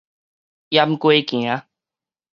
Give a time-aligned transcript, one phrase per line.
[0.71, 1.63] 閹雞行